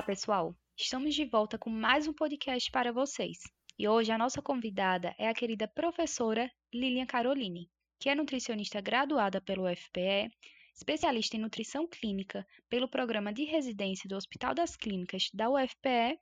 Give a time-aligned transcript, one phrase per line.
[0.00, 0.56] Olá, pessoal!
[0.78, 3.36] Estamos de volta com mais um podcast para vocês.
[3.78, 7.68] E hoje a nossa convidada é a querida professora Lilian Caroline,
[7.98, 10.30] que é nutricionista graduada pelo UFPE,
[10.74, 16.18] especialista em nutrição clínica pelo programa de residência do Hospital das Clínicas da UFPE,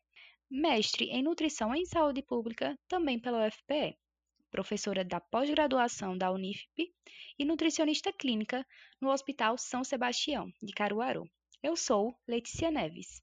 [0.51, 3.97] mestre em nutrição em saúde pública também pela UFPE,
[4.51, 6.93] professora da pós-graduação da Unifp
[7.39, 8.67] e nutricionista clínica
[9.01, 11.31] no Hospital São Sebastião, de Caruaru.
[11.63, 13.23] Eu sou Letícia Neves.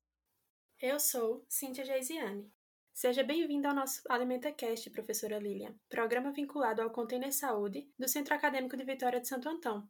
[0.82, 2.52] Eu sou Cíntia Geisiane.
[2.94, 8.76] Seja bem-vinda ao nosso AlimentaCast, professora Lilian, programa vinculado ao Container Saúde do Centro Acadêmico
[8.76, 9.88] de Vitória de Santo Antão.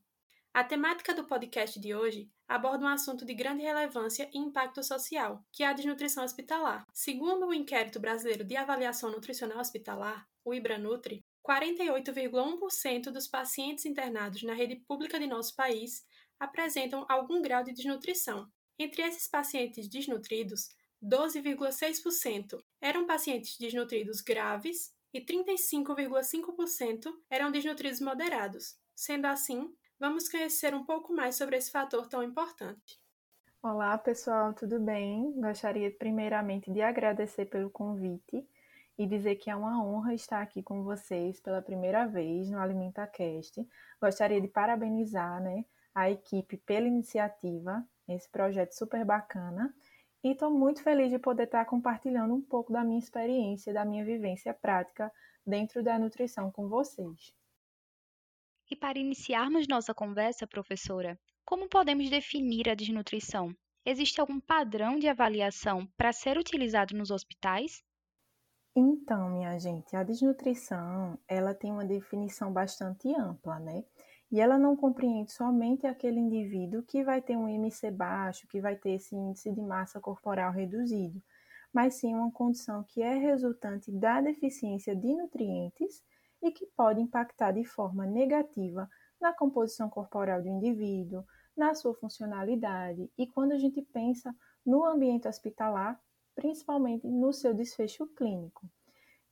[0.54, 5.44] A temática do podcast de hoje aborda um assunto de grande relevância e impacto social,
[5.52, 6.86] que é a desnutrição hospitalar.
[6.94, 14.54] Segundo o Inquérito Brasileiro de Avaliação Nutricional Hospitalar, o IBRANUTRI, 48,1% dos pacientes internados na
[14.54, 16.06] rede pública de nosso país
[16.40, 20.70] apresentam algum grau de desnutrição, entre esses pacientes desnutridos,
[21.04, 28.76] 12,6% eram pacientes desnutridos graves e 35,5% eram desnutridos moderados.
[28.96, 33.00] Sendo assim, vamos conhecer um pouco mais sobre esse fator tão importante.
[33.62, 35.32] Olá, pessoal, tudo bem?
[35.40, 38.48] Gostaria primeiramente de agradecer pelo convite
[38.98, 43.68] e dizer que é uma honra estar aqui com vocês pela primeira vez no AlimentaCast.
[44.02, 49.74] Gostaria de parabenizar né, a equipe pela iniciativa esse projeto super bacana.
[50.24, 54.04] E estou muito feliz de poder estar compartilhando um pouco da minha experiência, da minha
[54.04, 55.12] vivência prática
[55.46, 57.34] dentro da nutrição com vocês.
[58.70, 63.56] E para iniciarmos nossa conversa, professora, como podemos definir a desnutrição?
[63.86, 67.84] Existe algum padrão de avaliação para ser utilizado nos hospitais?
[68.76, 73.86] Então, minha gente, a desnutrição, ela tem uma definição bastante ampla, né?
[74.32, 78.76] E ela não compreende somente aquele indivíduo que vai ter um IMC baixo, que vai
[78.76, 81.22] ter esse índice de massa corporal reduzido,
[81.72, 86.04] mas sim uma condição que é resultante da deficiência de nutrientes
[86.42, 91.24] e que pode impactar de forma negativa na composição corporal do indivíduo,
[91.56, 96.00] na sua funcionalidade e quando a gente pensa no ambiente hospitalar,
[96.36, 98.70] principalmente no seu desfecho clínico.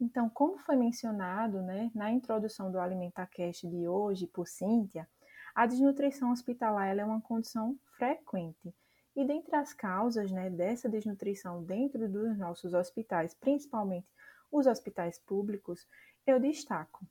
[0.04, 5.08] Então, como foi mencionado né, na introdução do AlimentaCast de hoje por Cíntia,
[5.56, 8.76] a desnutrição hospitalar é uma condição frequente.
[9.16, 14.06] E dentre as causas né, dessa desnutrição dentro dos nossos hospitais, principalmente
[14.52, 15.88] os hospitais públicos,
[16.28, 17.06] eu destaco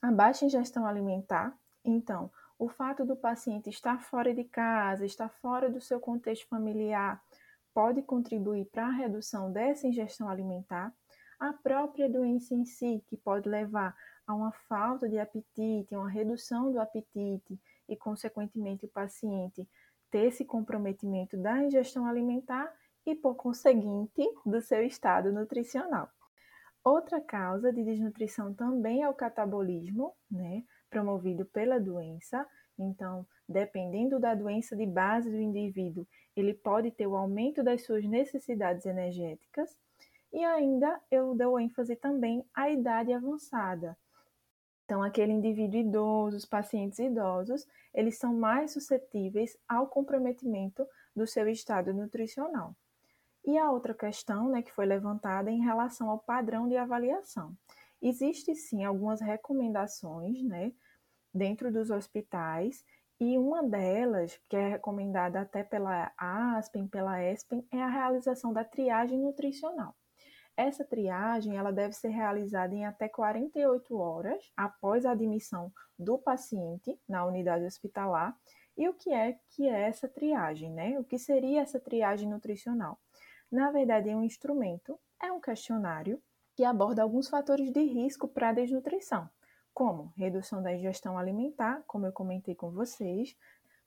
[0.00, 1.58] a baixa ingestão alimentar.
[1.84, 7.20] Então, o fato do paciente estar fora de casa, estar fora do seu contexto familiar,
[7.74, 10.94] pode contribuir para a redução dessa ingestão alimentar
[11.38, 16.70] a própria doença em si, que pode levar a uma falta de apetite, uma redução
[16.72, 19.66] do apetite e, consequentemente, o paciente
[20.10, 22.72] ter esse comprometimento da ingestão alimentar
[23.06, 26.08] e, por conseguinte, do seu estado nutricional.
[26.84, 32.46] Outra causa de desnutrição também é o catabolismo, né, promovido pela doença.
[32.78, 36.06] Então, dependendo da doença de base do indivíduo,
[36.36, 39.76] ele pode ter o aumento das suas necessidades energéticas
[40.32, 43.96] e ainda eu dou ênfase também à idade avançada.
[44.84, 51.46] Então, aquele indivíduo idoso, os pacientes idosos, eles são mais suscetíveis ao comprometimento do seu
[51.48, 52.74] estado nutricional.
[53.44, 57.54] E a outra questão né, que foi levantada em relação ao padrão de avaliação.
[58.00, 60.72] Existem sim algumas recomendações né,
[61.34, 62.84] dentro dos hospitais,
[63.20, 68.62] e uma delas, que é recomendada até pela ASPEN, pela ESPEN, é a realização da
[68.64, 69.97] triagem nutricional.
[70.58, 77.00] Essa triagem ela deve ser realizada em até 48 horas após a admissão do paciente
[77.08, 78.36] na unidade hospitalar.
[78.76, 80.98] E o que é que é essa triagem, né?
[80.98, 82.98] O que seria essa triagem nutricional?
[83.48, 86.20] Na verdade, é um instrumento, é um questionário
[86.56, 89.30] que aborda alguns fatores de risco para a desnutrição,
[89.72, 93.36] como redução da ingestão alimentar, como eu comentei com vocês,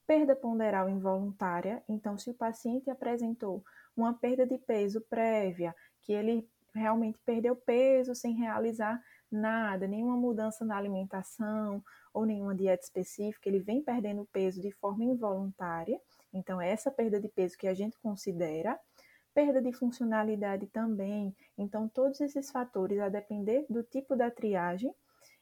[0.07, 3.61] perda ponderal involuntária, então se o paciente apresentou
[3.93, 9.01] uma perda de peso prévia, que ele realmente perdeu peso sem realizar
[9.31, 11.83] nada, nenhuma mudança na alimentação
[12.13, 15.99] ou nenhuma dieta específica, ele vem perdendo peso de forma involuntária.
[16.33, 18.77] Então, é essa perda de peso que a gente considera.
[19.33, 21.33] Perda de funcionalidade também.
[21.57, 24.93] Então, todos esses fatores, a depender do tipo da triagem,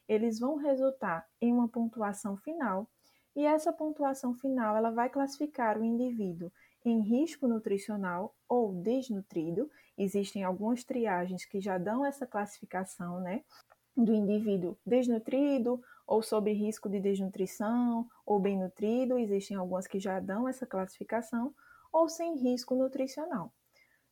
[0.08, 2.88] eles vão resultar em uma pontuação final.
[3.36, 6.52] E essa pontuação final, ela vai classificar o indivíduo
[6.86, 9.70] em risco nutricional ou desnutrido.
[10.00, 13.44] Existem algumas triagens que já dão essa classificação, né?
[13.98, 19.19] Do indivíduo desnutrido ou sob risco de desnutrição ou bem nutrido.
[19.19, 21.54] Existem algumas que já dão essa classificação
[21.92, 23.51] ou sem risco nutricional.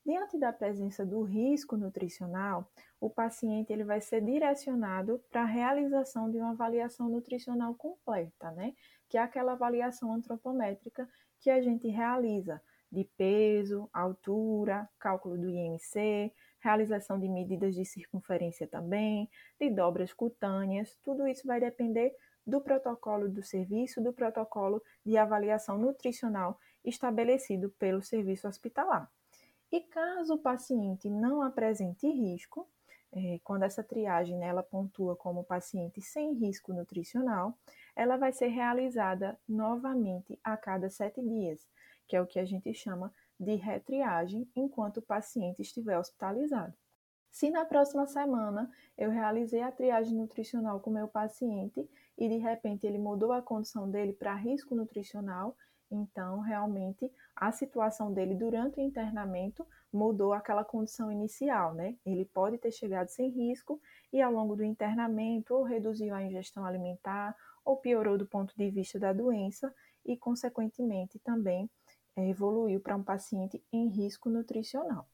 [0.06, 2.70] Diante da presença do risco nutricional,
[3.00, 8.74] o paciente ele vai ser direcionado para a realização de uma avaliação nutricional completa, né?
[9.08, 11.08] Que é aquela avaliação antropométrica
[11.40, 12.62] que a gente realiza
[12.92, 19.30] de peso, altura, cálculo do IMC, realização de medidas de circunferência também,
[19.60, 25.78] de dobras cutâneas, tudo isso vai depender do protocolo do serviço, do protocolo de avaliação
[25.78, 29.12] nutricional estabelecido pelo serviço hospitalar.
[29.70, 32.68] E caso o paciente não apresente risco,
[33.12, 37.58] é, quando essa triagem ela pontua como paciente sem risco nutricional,
[37.96, 41.68] ela vai ser realizada novamente a cada sete dias,
[42.08, 46.74] que é o que a gente chama de retriagem enquanto o paciente estiver hospitalizado.
[47.30, 51.88] Se na próxima semana eu realizei a triagem nutricional com meu paciente
[52.18, 55.56] e de repente ele mudou a condição dele para risco nutricional,
[55.92, 61.96] então realmente a situação dele durante o internamento mudou aquela condição inicial, né?
[62.06, 63.80] Ele pode ter chegado sem risco
[64.12, 68.70] e ao longo do internamento ou reduziu a ingestão alimentar ou piorou do ponto de
[68.70, 69.74] vista da doença
[70.06, 71.70] e, consequentemente, também
[72.26, 75.08] evoluiu para um paciente em risco nutricional.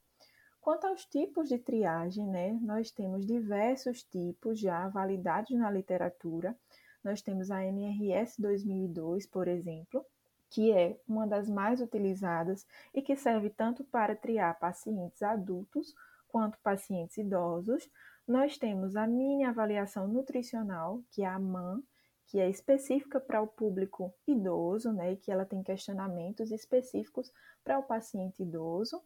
[0.60, 6.56] Quanto aos tipos de triagem, né, nós temos diversos tipos já validados na literatura.
[7.02, 10.02] Nós temos a NRS 2002, por exemplo,
[10.48, 15.94] que é uma das mais utilizadas e que serve tanto para triar pacientes adultos
[16.28, 17.90] quanto pacientes idosos.
[18.26, 21.82] Nós temos a mini avaliação nutricional, que é a MAN,
[22.26, 27.32] que é específica para o público idoso, né, e que ela tem questionamentos específicos
[27.62, 29.02] para o paciente idoso.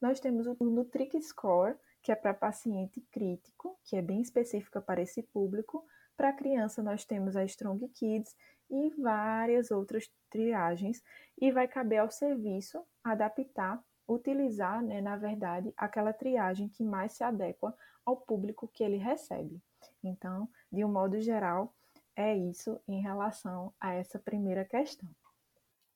[0.00, 5.02] Nós temos o Nutric Score, que é para paciente crítico, que é bem específica para
[5.02, 5.84] esse público.
[6.16, 8.34] Para criança, nós temos a Strong Kids
[8.70, 11.02] e várias outras triagens,
[11.40, 17.22] e vai caber ao serviço adaptar, utilizar, né, na verdade, aquela triagem que mais se
[17.22, 17.74] adequa
[18.04, 19.60] ao público que ele recebe.
[20.02, 21.74] Então, de um modo geral,
[22.16, 25.08] é isso em relação a essa primeira questão.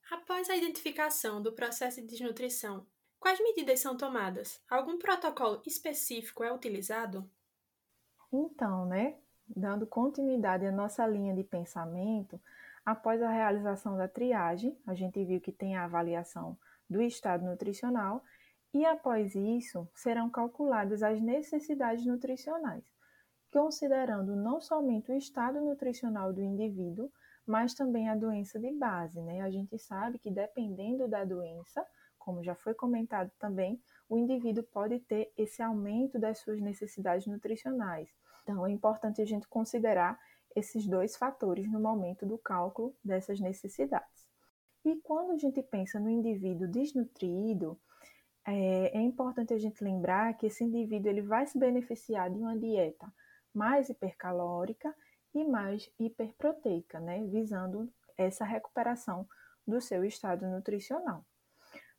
[0.09, 2.85] Após a identificação do processo de desnutrição,
[3.19, 4.61] quais medidas são tomadas?
[4.69, 7.29] Algum protocolo específico é utilizado?
[8.31, 9.17] Então, né,
[9.47, 12.39] dando continuidade à nossa linha de pensamento,
[12.85, 16.57] após a realização da triagem, a gente viu que tem a avaliação
[16.89, 18.23] do estado nutricional
[18.73, 22.96] e após isso serão calculadas as necessidades nutricionais
[23.57, 27.11] considerando não somente o estado nutricional do indivíduo,
[27.45, 29.19] mas também a doença de base.
[29.19, 29.41] Né?
[29.41, 31.83] A gente sabe que dependendo da doença,
[32.19, 38.15] como já foi comentado também, o indivíduo pode ter esse aumento das suas necessidades nutricionais.
[38.43, 40.19] Então, é importante a gente considerar
[40.55, 44.27] esses dois fatores no momento do cálculo dessas necessidades.
[44.85, 47.77] E quando a gente pensa no indivíduo desnutrido,
[48.45, 52.55] é, é importante a gente lembrar que esse indivíduo ele vai se beneficiar de uma
[52.55, 53.11] dieta
[53.57, 54.95] mais hipercalórica
[55.33, 59.27] e mais hiperproteica, né, visando essa recuperação
[59.65, 61.25] do seu estado nutricional.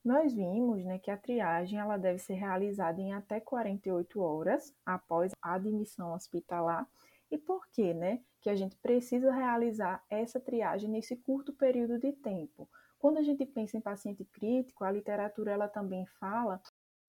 [0.05, 5.33] Nós vimos né, que a triagem ela deve ser realizada em até 48 horas após
[5.43, 6.89] a admissão hospitalar.
[7.31, 12.13] E por que, né, que a gente precisa realizar essa triagem nesse curto período de
[12.13, 12.69] tempo?
[12.99, 16.61] Quando a gente pensa em paciente crítico, a literatura ela também fala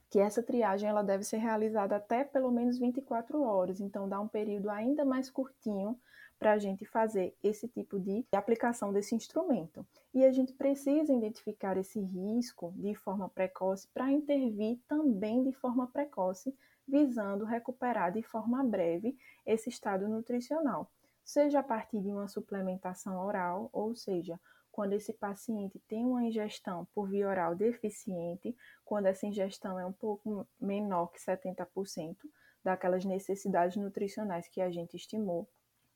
[0.10, 4.28] que essa triagem ela deve ser realizada até pelo menos 24 horas, então dá um
[4.28, 6.00] período ainda mais curtinho
[6.40, 9.86] para a gente fazer esse tipo de aplicação desse instrumento.
[10.14, 15.86] E a gente precisa identificar esse risco de forma precoce para intervir também de forma
[15.88, 16.56] precoce,
[16.88, 20.90] visando recuperar de forma breve esse estado nutricional,
[21.24, 24.40] seja a partir de uma suplementação oral, ou seja,
[24.72, 29.92] quando esse paciente tem uma ingestão por via oral deficiente, quando essa ingestão é um
[29.92, 32.16] pouco menor que 70%
[32.64, 35.50] daquelas necessidades nutricionais que a gente estimou,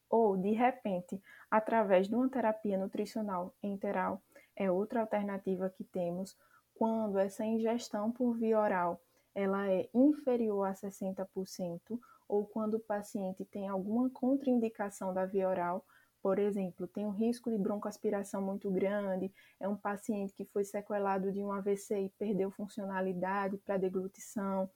[0.10, 4.22] ou de repente, através de uma terapia nutricional enteral,
[4.56, 6.38] é outra alternativa que temos
[6.75, 9.01] quando essa ingestão por via oral
[9.36, 15.84] ela é inferior a 60%, ou quando o paciente tem alguma contraindicação da via oral,
[16.24, 21.34] por exemplo, tem um risco de broncoaspiração muito grande, é um paciente que foi sequelado
[21.34, 24.72] de um AVC e perdeu funcionalidade para deglutição.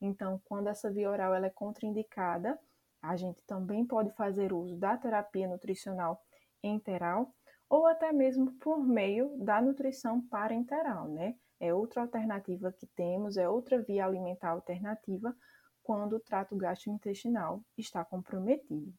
[0.00, 2.56] Então, quando essa via oral ela é contraindicada,
[3.02, 6.22] a gente também pode fazer uso da terapia nutricional
[6.62, 7.34] enteral
[7.68, 11.34] ou até mesmo por meio da nutrição parenteral, né?
[11.58, 15.34] É outra alternativa que temos, é outra via alimentar alternativa
[15.82, 18.94] quando o trato gastrointestinal está comprometido.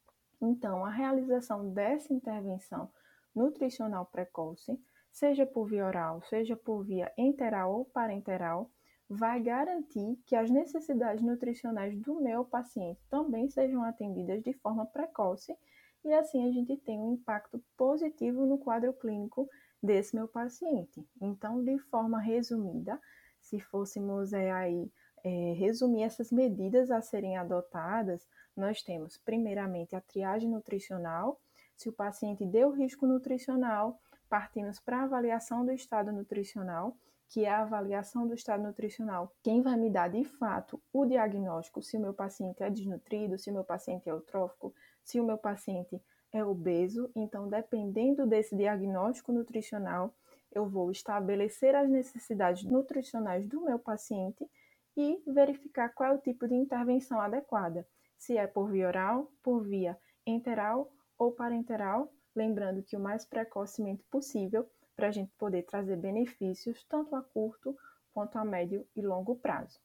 [0.46, 2.92] Então, a realização dessa intervenção
[3.34, 4.78] nutricional precoce,
[5.10, 8.70] seja por via oral, seja por via enteral ou parenteral,
[9.10, 15.56] vai garantir que as necessidades nutricionais do meu paciente também sejam atendidas de forma precoce
[16.04, 19.48] e assim a gente tem um impacto positivo no quadro clínico
[19.82, 21.08] desse meu paciente.
[21.22, 23.00] Então, de forma resumida,
[23.40, 24.92] se fôssemos é, aí
[25.24, 31.40] é, resumir essas medidas a serem adotadas, nós temos primeiramente a triagem nutricional.
[31.76, 36.96] Se o paciente deu risco nutricional, partimos para a avaliação do estado nutricional
[37.34, 39.36] que é a avaliação do estado nutricional.
[39.42, 43.50] Quem vai me dar de fato o diagnóstico se o meu paciente é desnutrido, se
[43.50, 44.72] o meu paciente é eutrófico,
[45.04, 46.00] se o meu paciente
[46.32, 47.10] é obeso.
[47.16, 50.14] Então, dependendo desse diagnóstico nutricional,
[50.52, 54.48] eu vou estabelecer as necessidades nutricionais do meu paciente
[54.96, 59.64] e verificar qual é o tipo de intervenção adequada, se é por via oral, por
[59.64, 65.98] via enteral ou parenteral, lembrando que o mais precocemente possível para a gente poder trazer
[65.98, 67.76] benefícios tanto a curto
[68.14, 69.80] quanto a médio e longo prazo.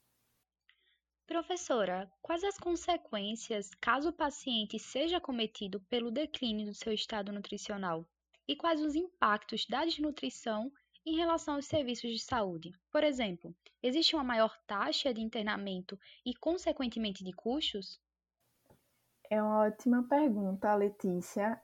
[1.27, 8.07] Professora, quais as consequências caso o paciente seja cometido pelo declínio do seu estado nutricional?
[8.47, 10.73] E quais os impactos da desnutrição
[11.05, 12.73] em relação aos serviços de saúde?
[12.91, 18.01] Por exemplo, existe uma maior taxa de internamento e, consequentemente, de custos?
[19.31, 21.61] É uma ótima pergunta, Letícia.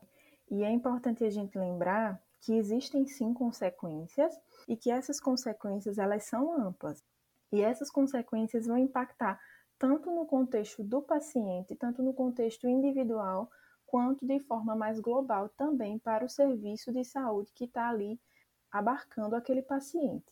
[0.50, 6.24] E é importante a gente lembrar que existem sim consequências e que essas consequências elas
[6.24, 7.02] são amplas.
[7.50, 9.40] E essas consequências vão impactar
[9.78, 13.50] tanto no contexto do paciente, tanto no contexto individual,
[13.86, 18.20] quanto de forma mais global também para o serviço de saúde que está ali
[18.70, 20.26] abarcando aquele paciente.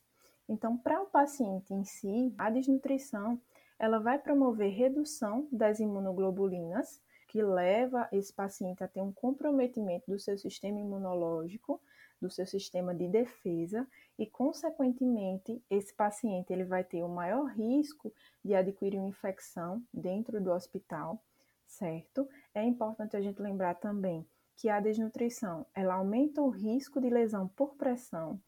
[0.48, 3.40] Então, para o paciente em si, a desnutrição
[3.78, 7.00] ela vai promover redução das imunoglobulinas,
[7.32, 11.80] que leva esse paciente a ter um comprometimento do seu sistema imunológico,
[12.20, 18.12] do seu sistema de defesa e, consequentemente, esse paciente ele vai ter o maior risco
[18.44, 21.24] de adquirir uma infecção dentro do hospital,
[21.66, 22.28] certo?
[22.54, 27.48] É importante a gente lembrar também que a desnutrição ela aumenta o risco de lesão
[27.48, 28.38] por pressão,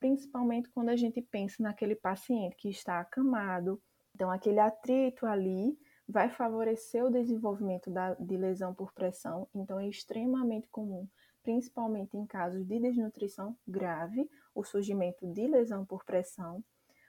[0.00, 3.80] principalmente quando a gente pensa naquele paciente que está acamado.
[4.12, 5.78] Então, aquele atrito ali
[6.12, 11.08] vai favorecer o desenvolvimento da, de lesão por pressão, então é extremamente comum
[11.42, 16.62] principalmente em casos de desnutrição grave, o surgimento de lesão por pressão,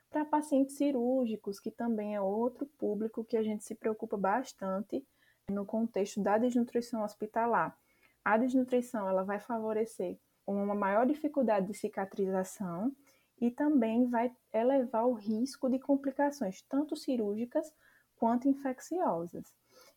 [0.09, 5.05] para pacientes cirúrgicos, que também é outro público que a gente se preocupa bastante
[5.49, 7.77] no contexto da desnutrição hospitalar.
[8.23, 12.95] A desnutrição ela vai favorecer uma maior dificuldade de cicatrização
[13.41, 17.71] e também vai elevar o risco de complicações tanto cirúrgicas
[18.23, 19.43] quanto infecciosas.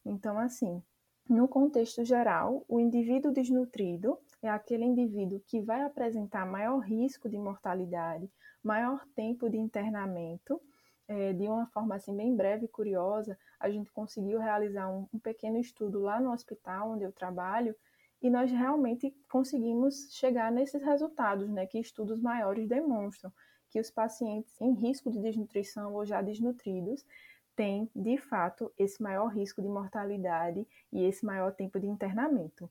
[0.04, 0.82] Então, assim,
[1.28, 7.38] no contexto geral, o indivíduo desnutrido é aquele indivíduo que vai apresentar maior risco de
[7.38, 8.28] mortalidade,
[8.64, 10.60] maior tempo de internamento.
[11.06, 15.20] É, de uma forma assim bem breve e curiosa, a gente conseguiu realizar um, um
[15.20, 17.76] pequeno estudo lá no hospital onde eu trabalho
[18.20, 23.32] e nós realmente conseguimos chegar nesses resultados, né, que estudos maiores demonstram
[23.70, 27.04] que os pacientes em risco de desnutrição ou já desnutridos
[27.56, 32.70] têm, de fato, esse maior risco de mortalidade e esse maior tempo de internamento.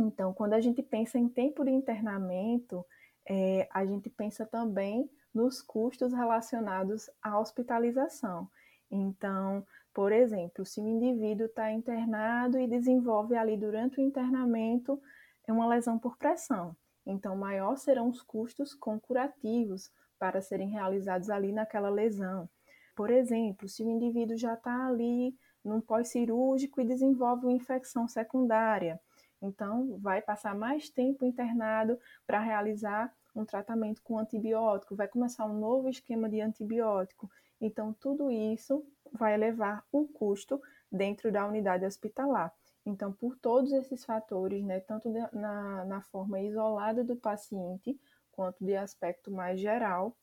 [0.00, 2.84] Então, quando a gente pensa em tempo de internamento,
[3.28, 8.48] é, a gente pensa também nos custos relacionados à hospitalização.
[8.90, 15.00] Então, por exemplo, se o indivíduo está internado e desenvolve ali durante o internamento
[15.48, 16.74] uma lesão por pressão,
[17.04, 22.48] então maior serão os custos com curativos para serem realizados ali naquela lesão.
[22.94, 25.34] Por exemplo, se o indivíduo já está ali
[25.64, 29.00] num pós-cirúrgico e desenvolve uma infecção secundária,
[29.42, 35.58] então, vai passar mais tempo internado para realizar um tratamento com antibiótico, vai começar um
[35.58, 37.28] novo esquema de antibiótico.
[37.60, 42.52] Então, tudo isso vai elevar o custo dentro da unidade hospitalar.
[42.86, 47.98] Então, por todos esses fatores, né, tanto na, na forma isolada do paciente,
[48.30, 50.16] quanto de aspecto mais geral,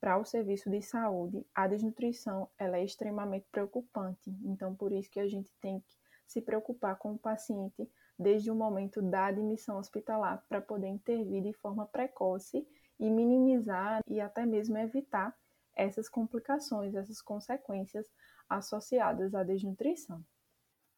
[0.00, 4.30] para o serviço de saúde, a desnutrição ela é extremamente preocupante.
[4.44, 8.54] Então, por isso que a gente tem que se preocupar com o paciente desde o
[8.54, 12.66] momento da admissão hospitalar para poder intervir de forma precoce
[12.98, 15.34] e minimizar e até mesmo evitar
[15.74, 18.06] essas complicações, essas consequências
[18.48, 20.24] associadas à desnutrição.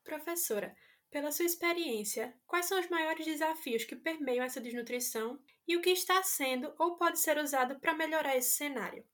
[0.03, 0.75] Professora,
[1.11, 5.91] pela sua experiência, quais são os maiores desafios que permeiam essa desnutrição e o que
[5.91, 9.05] está sendo ou pode ser usado para melhorar esse cenário?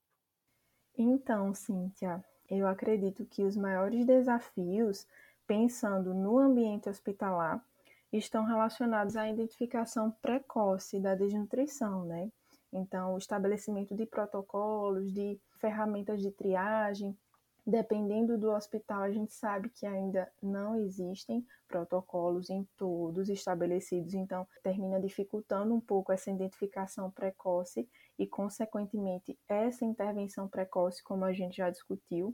[0.97, 5.05] Então, Cíntia, eu acredito que os maiores desafios,
[5.45, 7.63] pensando no ambiente hospitalar,
[8.11, 12.31] estão relacionados à identificação precoce da desnutrição, né?
[12.71, 17.17] Então, o estabelecimento de protocolos, de ferramentas de triagem,
[17.67, 24.47] dependendo do hospital, a gente sabe que ainda não existem protocolos em todos estabelecidos, então
[24.63, 27.85] termina dificultando um pouco essa identificação precoce
[28.17, 32.33] e, consequentemente, essa intervenção precoce, como a gente já discutiu.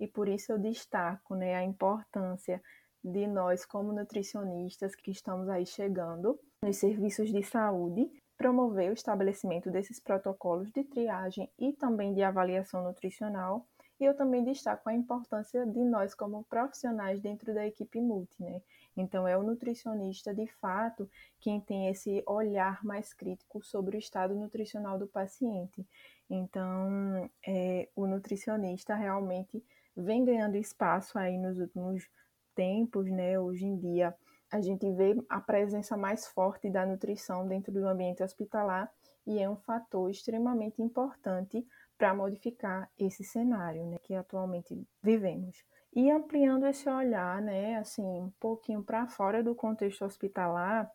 [0.00, 2.60] E por isso eu destaco né, a importância
[3.02, 9.70] de nós, como nutricionistas que estamos aí chegando nos serviços de saúde, promover o estabelecimento
[9.70, 13.64] desses protocolos de triagem e também de avaliação nutricional.
[14.04, 18.60] E eu também destaco a importância de nós como profissionais dentro da equipe multi, né?
[18.94, 21.08] Então é o nutricionista de fato
[21.40, 25.86] quem tem esse olhar mais crítico sobre o estado nutricional do paciente.
[26.28, 29.64] Então é, o nutricionista realmente
[29.96, 32.06] vem ganhando espaço aí nos últimos
[32.54, 34.14] tempos, né, hoje em dia,
[34.52, 38.92] a gente vê a presença mais forte da nutrição dentro do ambiente hospitalar
[39.26, 41.66] e é um fator extremamente importante
[42.04, 45.64] para modificar esse cenário né, que atualmente vivemos.
[45.96, 50.90] E ampliando esse olhar, né, assim, um pouquinho para fora do contexto hospitalar,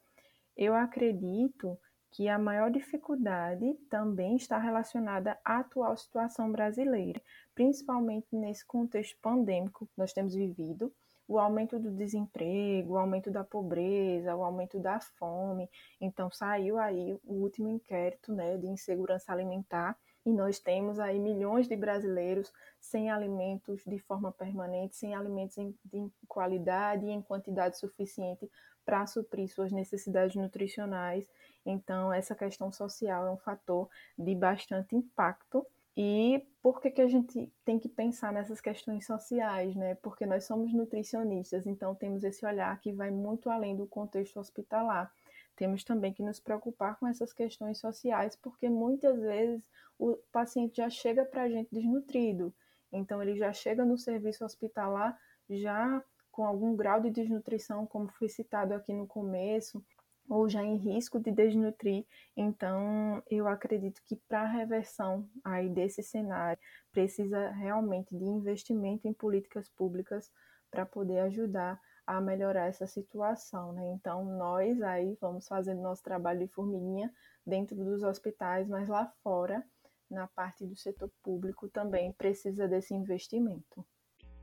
[0.56, 1.75] eu acredito
[2.12, 7.20] que a maior dificuldade também está relacionada à atual situação brasileira,
[7.56, 10.94] principalmente nesse contexto pandêmico que nós temos vivido,
[11.28, 15.68] o aumento do desemprego, o aumento da pobreza, o aumento da fome.
[16.00, 21.67] Então saiu aí o último inquérito, né, de insegurança alimentar e nós temos aí milhões
[21.67, 27.77] de brasileiros sem alimentos de forma permanente, sem alimentos em, em qualidade e em quantidade
[27.77, 28.49] suficiente
[28.86, 31.29] para suprir suas necessidades nutricionais.
[31.65, 37.08] Então, essa questão social é um fator de bastante impacto e por que, que a
[37.08, 39.95] gente tem que pensar nessas questões sociais, né?
[39.95, 45.12] Porque nós somos nutricionistas, então temos esse olhar que vai muito além do contexto hospitalar.
[45.60, 50.89] Temos também que nos preocupar com essas questões sociais, porque muitas vezes o paciente já
[50.89, 52.56] chega para a gente desnutrido.
[52.89, 55.19] Então, ele já chega no serviço hospitalar
[55.50, 59.84] já com algum grau de desnutrição, como foi citado aqui no começo,
[60.30, 62.06] ou já em risco de desnutrir.
[62.38, 66.58] Então, eu acredito que para a reversão aí desse cenário,
[66.89, 70.32] precisa realmente de investimento em políticas públicas
[70.72, 71.78] para poder ajudar
[72.10, 73.88] a melhorar essa situação, né?
[73.91, 77.13] Então, nós aí vamos fazendo nosso trabalho de formiguinha
[77.45, 79.63] dentro dos hospitais, mas lá fora,
[80.10, 83.86] na parte do setor público, também precisa desse investimento.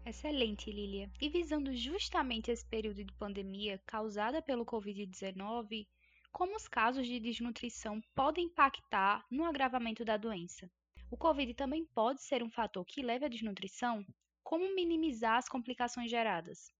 [0.04, 1.10] Excelente, Lilia.
[1.20, 5.88] E visando justamente esse período de pandemia causada pelo Covid-19,
[6.30, 10.70] como os casos de desnutrição podem impactar no agravamento da doença?
[11.10, 14.06] O Covid também pode ser um fator que leve à desnutrição?
[14.44, 16.70] Como minimizar as complicações geradas?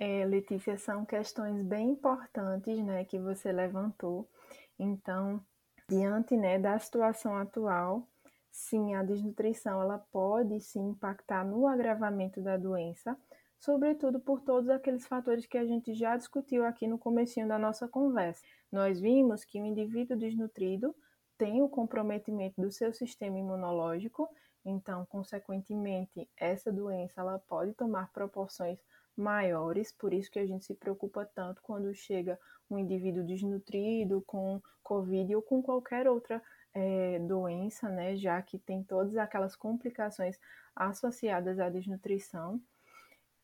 [0.00, 4.30] É, Letícia, são questões bem importantes né, que você levantou.
[4.78, 5.44] Então,
[5.88, 8.08] diante né, da situação atual,
[8.48, 13.18] sim, a desnutrição ela pode sim impactar no agravamento da doença,
[13.58, 17.88] sobretudo por todos aqueles fatores que a gente já discutiu aqui no comecinho da nossa
[17.88, 18.40] conversa.
[18.70, 20.94] Nós vimos que o indivíduo desnutrido
[21.36, 24.28] tem o comprometimento do seu sistema imunológico,
[24.64, 28.78] então, consequentemente, essa doença ela pode tomar proporções
[29.18, 32.38] maiores, por isso que a gente se preocupa tanto quando chega
[32.70, 38.82] um indivíduo desnutrido com Covid ou com qualquer outra é, doença, né, já que tem
[38.82, 40.38] todas aquelas complicações
[40.74, 42.60] associadas à desnutrição.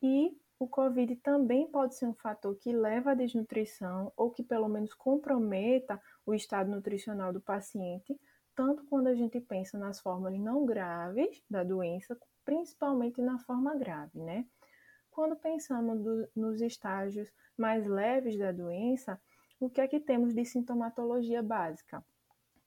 [0.03, 4.69] E o Covid também pode ser um fator que leva à desnutrição ou que pelo
[4.69, 8.19] menos comprometa o estado nutricional do paciente,
[8.55, 14.21] tanto quando a gente pensa nas formas não graves da doença, principalmente na forma grave,
[14.21, 14.47] né?
[15.14, 19.20] Quando pensamos do, nos estágios mais leves da doença,
[19.61, 22.05] o que é que temos de sintomatologia básica?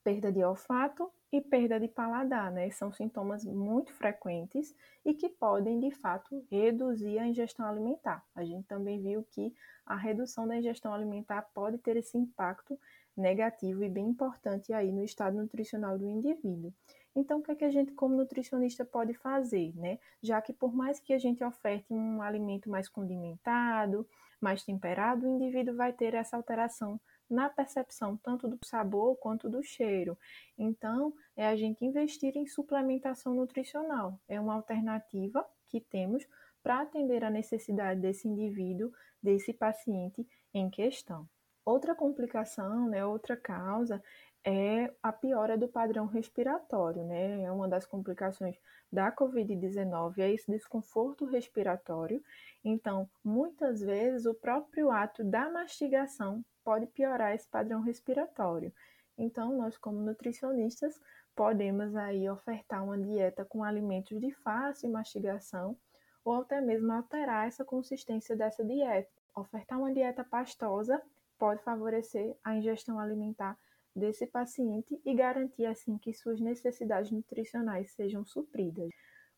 [0.08, 2.70] perda de olfato e perda de paladar, né?
[2.70, 8.24] São sintomas muito frequentes e que podem, de fato, reduzir a ingestão alimentar.
[8.34, 9.54] A gente também viu que
[9.86, 12.80] a redução da ingestão alimentar pode ter esse impacto
[13.18, 16.72] negativo e bem importante aí no estado nutricional do indivíduo.
[17.18, 19.98] Então, o que, é que a gente, como nutricionista, pode fazer, né?
[20.22, 24.08] Já que por mais que a gente oferte um alimento mais condimentado,
[24.40, 29.64] mais temperado, o indivíduo vai ter essa alteração na percepção tanto do sabor quanto do
[29.64, 30.16] cheiro.
[30.56, 34.22] Então, é a gente investir em suplementação nutricional.
[34.28, 36.24] É uma alternativa que temos
[36.62, 38.92] para atender a necessidade desse indivíduo,
[39.24, 41.28] desse paciente em questão.
[41.66, 44.02] Outra complicação, né, outra causa
[44.50, 47.44] é a piora do padrão respiratório, né?
[47.44, 48.58] É uma das complicações
[48.90, 52.24] da COVID-19, é esse desconforto respiratório.
[52.64, 58.72] Então, muitas vezes o próprio ato da mastigação pode piorar esse padrão respiratório.
[59.18, 60.98] Então, nós como nutricionistas
[61.36, 65.76] podemos aí ofertar uma dieta com alimentos de fácil mastigação
[66.24, 69.12] ou até mesmo alterar essa consistência dessa dieta.
[69.36, 71.02] Ofertar uma dieta pastosa
[71.38, 73.58] pode favorecer a ingestão alimentar
[73.98, 78.90] desse paciente e garantir assim que suas necessidades nutricionais sejam supridas.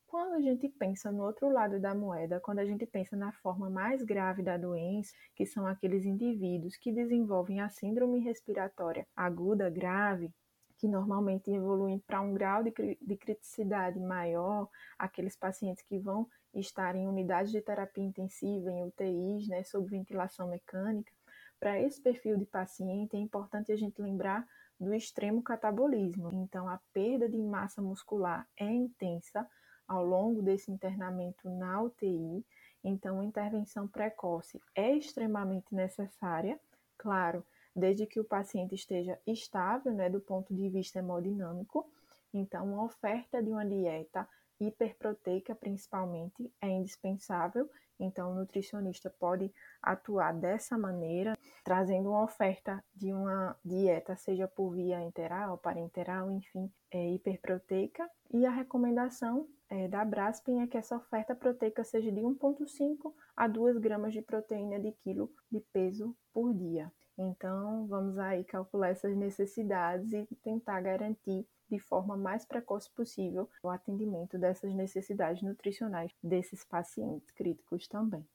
[0.05, 3.69] Quando a gente pensa no outro lado da moeda, quando a gente pensa na forma
[3.69, 10.33] mais grave da doença, que são aqueles indivíduos que desenvolvem a síndrome respiratória aguda grave,
[10.79, 14.67] que normalmente evoluem para um grau de, de criticidade maior,
[14.97, 20.47] aqueles pacientes que vão estar em unidades de terapia intensiva, em UTIs, né, sob ventilação
[20.47, 21.11] mecânica,
[21.59, 24.47] para esse perfil de paciente, é importante a gente lembrar
[24.79, 26.29] do extremo catabolismo.
[26.33, 29.45] Então, a perda de massa muscular é intensa
[29.87, 32.45] ao longo desse internamento na UTI.
[32.83, 36.57] Então, a intervenção precoce é extremamente necessária,
[36.97, 37.45] claro,
[37.75, 41.89] desde que o paciente esteja estável, né, do ponto de vista hemodinâmico.
[42.33, 44.27] Então, a oferta de uma dieta
[44.59, 47.69] hiperproteica, principalmente, é indispensável.
[47.99, 54.71] Então, o nutricionista pode atuar dessa maneira, trazendo uma oferta de uma dieta, seja por
[54.71, 58.09] via enteral, parenteral, enfim, é, hiperproteica.
[58.31, 63.47] E a recomendação é, da Braspen é que essa oferta proteica seja de 1,5 a
[63.47, 66.91] 2 gramas de proteína de quilo de peso por dia.
[67.17, 73.69] Então, vamos aí calcular essas necessidades e tentar garantir de forma mais precoce possível o
[73.69, 78.25] atendimento dessas necessidades nutricionais desses pacientes críticos também.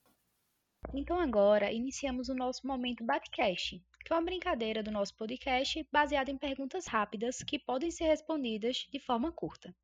[0.92, 6.31] Então agora iniciamos o nosso momento Batcast, que é uma brincadeira do nosso podcast baseada
[6.31, 9.75] em perguntas rápidas que podem ser respondidas de forma curta.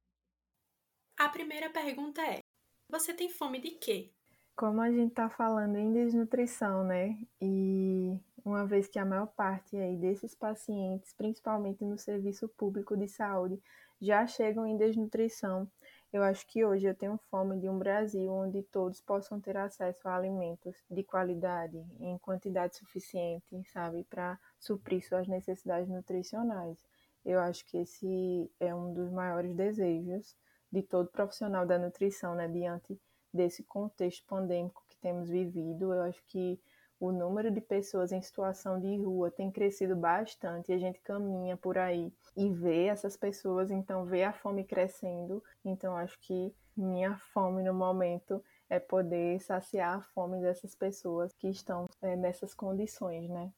[1.19, 2.41] A primeira pergunta é:
[2.89, 4.11] Você tem fome de quê?
[4.55, 7.19] Como a gente está falando em desnutrição, né?
[7.41, 13.09] E uma vez que a maior parte aí desses pacientes, principalmente no serviço público de
[13.09, 13.61] saúde,
[14.01, 15.71] já chegam em desnutrição,
[16.13, 20.09] eu acho que hoje eu tenho fome de um Brasil onde todos possam ter acesso
[20.09, 26.85] a alimentos de qualidade, em quantidade suficiente, sabe, para suprir suas necessidades nutricionais.
[27.25, 30.35] Eu acho que esse é um dos maiores desejos
[30.73, 33.01] de todo profissional da nutrição, né, diante
[33.33, 35.93] desse contexto pandêmico que temos vivido.
[35.95, 36.59] Eu acho que
[37.01, 41.57] o número de pessoas em situação de rua tem crescido bastante e a gente caminha
[41.57, 45.43] por aí e vê essas pessoas, então vê a fome crescendo.
[45.65, 51.49] Então acho que minha fome no momento é poder saciar a fome dessas pessoas que
[51.49, 53.51] estão é, nessas condições, né?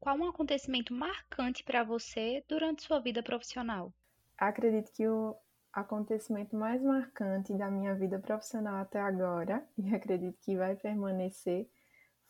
[0.00, 3.92] Qual um acontecimento marcante para você durante sua vida profissional?
[4.36, 5.36] Acredito que o
[5.72, 11.68] acontecimento mais marcante da minha vida profissional até agora, e acredito que vai permanecer,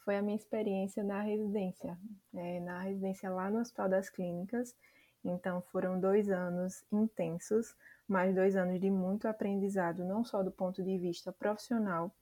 [0.04, 1.98] foi a minha experiência na residência,
[2.34, 4.74] é, na residência lá no Hospital das Clínicas.
[5.24, 7.74] Então foram dois anos intensos,
[8.08, 12.14] mais dois anos de muito aprendizado, não só do ponto de vista profissional,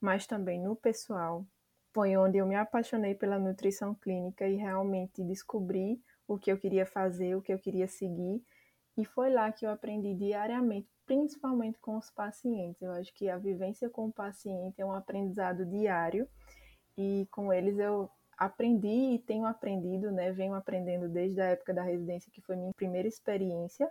[0.00, 1.44] mas também no pessoal.
[1.92, 6.86] Foi onde eu me apaixonei pela nutrição clínica e realmente descobri o que eu queria
[6.86, 8.42] fazer, o que eu queria seguir.
[8.96, 12.80] E foi lá que eu aprendi diariamente, principalmente com os pacientes.
[12.80, 16.28] Eu acho que a vivência com o paciente é um aprendizado diário
[16.96, 20.32] e com eles eu aprendi e tenho aprendido, né?
[20.32, 23.90] Venho aprendendo desde a época da residência, que foi minha primeira experiência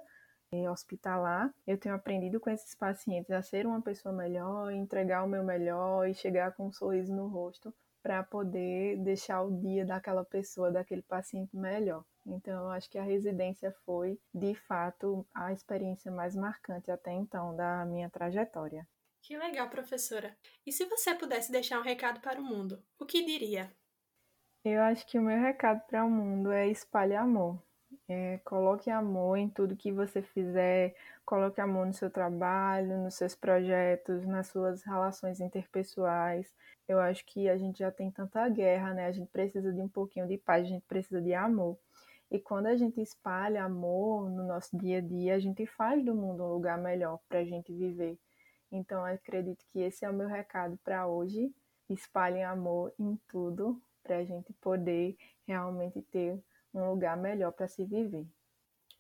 [0.69, 1.51] hospitalar.
[1.65, 6.07] Eu tenho aprendido com esses pacientes a ser uma pessoa melhor, entregar o meu melhor
[6.07, 11.01] e chegar com um sorriso no rosto para poder deixar o dia daquela pessoa, daquele
[11.01, 12.03] paciente melhor.
[12.25, 17.55] Então, eu acho que a residência foi, de fato, a experiência mais marcante até então
[17.55, 18.85] da minha trajetória.
[19.23, 20.35] Que legal, professora.
[20.65, 23.71] E se você pudesse deixar um recado para o mundo, o que diria?
[24.65, 27.57] Eu acho que o meu recado para o mundo é espalhe amor.
[28.09, 30.93] É, coloque amor em tudo que você fizer,
[31.25, 36.53] coloque amor no seu trabalho, nos seus projetos, nas suas relações interpessoais.
[36.85, 39.05] Eu acho que a gente já tem tanta guerra, né?
[39.05, 41.79] A gente precisa de um pouquinho de paz, a gente precisa de amor.
[42.29, 46.13] E quando a gente espalha amor no nosso dia a dia, a gente faz do
[46.13, 48.19] mundo um lugar melhor para a gente viver.
[48.73, 51.53] Então, acredito que esse é o meu recado para hoje.
[51.87, 55.15] Espalhem amor em tudo para a gente poder
[55.47, 58.25] realmente ter um lugar melhor para se viver.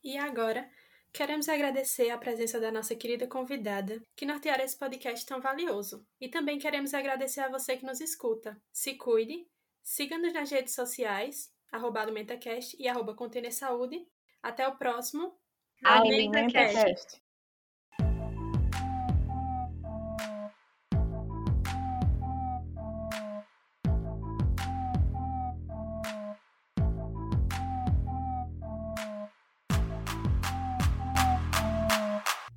[0.03, 0.69] E agora,
[1.11, 6.05] queremos agradecer a presença da nossa querida convidada, que norteará esse podcast tão valioso.
[6.21, 8.55] E também queremos agradecer a você que nos escuta.
[8.71, 9.47] Se cuide,
[9.81, 14.07] siga-nos nas redes sociais, arroba AlimentaCast e arroba Container Saúde.
[14.43, 15.35] Até o próximo
[15.83, 17.22] AlimentaCast.